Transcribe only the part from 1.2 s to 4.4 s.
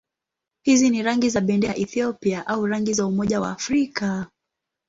za bendera ya Ethiopia au rangi za Umoja wa Afrika.